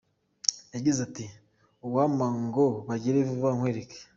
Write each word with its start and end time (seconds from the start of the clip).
Yagize 0.73 0.99
ati 1.07 1.25
“Uwampa 1.85 2.27
ngo 2.45 2.65
babigire 2.85 3.19
vuba 3.29 3.49
nkwereke. 3.55 3.97